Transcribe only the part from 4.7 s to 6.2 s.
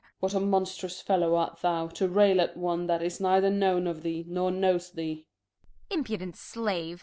thee? Kent.